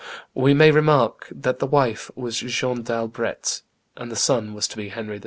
[0.33, 3.61] We may remark that the wife was Jeanne d'Albret,
[3.95, 5.19] and the son was to be Henry IV.